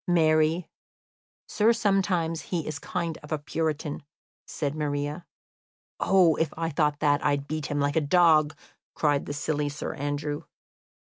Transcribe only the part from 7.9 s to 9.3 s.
a dog!" cried